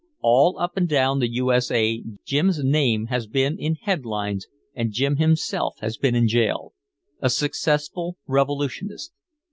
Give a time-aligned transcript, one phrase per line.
[0.23, 1.53] All up and down the U.
[1.53, 1.69] S.
[1.69, 2.01] A.
[2.25, 6.73] Jim's name has been in headlines and Jim himself has been in jail.
[7.21, 9.13] A successful revolutionist.